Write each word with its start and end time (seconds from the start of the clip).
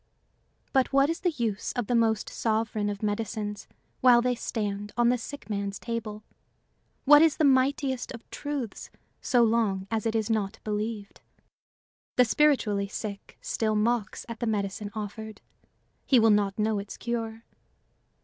But 0.73 0.91
what 0.91 1.11
is 1.11 1.19
the 1.19 1.29
use 1.29 1.73
of 1.73 1.85
the 1.85 1.93
most 1.93 2.27
sovereign 2.27 2.89
of 2.89 3.03
medicines 3.03 3.67
while 3.99 4.19
they 4.19 4.33
stand 4.33 4.91
on 4.97 5.09
the 5.09 5.17
sick 5.19 5.47
man's 5.47 5.77
table? 5.77 6.23
What 7.05 7.21
is 7.21 7.37
the 7.37 7.43
mightiest 7.43 8.11
of 8.11 8.27
truths 8.31 8.89
so 9.21 9.43
long 9.43 9.85
as 9.91 10.07
it 10.07 10.15
is 10.15 10.27
not 10.27 10.57
believed? 10.63 11.21
The 12.15 12.25
spiritually 12.25 12.87
sick 12.87 13.37
still 13.41 13.75
mocks 13.75 14.25
at 14.27 14.39
the 14.39 14.47
medicine 14.47 14.89
offered; 14.95 15.39
he 16.07 16.19
will 16.19 16.31
not 16.31 16.57
know 16.57 16.79
its 16.79 16.97
cure. 16.97 17.43